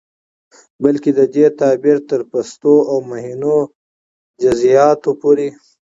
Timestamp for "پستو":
2.31-2.75